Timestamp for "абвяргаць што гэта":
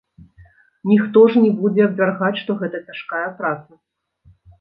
1.87-2.81